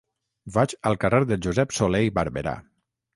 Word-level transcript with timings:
Vaig 0.53 0.71
al 0.91 0.95
carrer 1.03 1.19
de 1.31 1.37
Josep 1.47 1.75
Solé 1.81 2.01
i 2.07 2.15
Barberà. 2.17 2.55